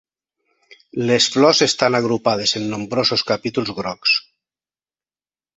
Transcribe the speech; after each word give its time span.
Les 1.09 1.27
flors 1.35 1.61
estan 1.67 1.99
agrupades 2.01 2.55
en 2.61 2.67
nombrosos 2.73 3.27
capítols 3.33 3.73
grocs. 3.81 4.19